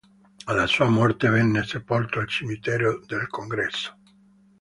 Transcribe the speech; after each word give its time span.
Alla 0.45 0.65
sua 0.65 0.89
morte 0.89 1.29
venne 1.29 1.61
sepolto 1.61 2.17
al 2.17 2.27
Cimitero 2.27 3.05
del 3.05 3.27
Congresso. 3.27 3.95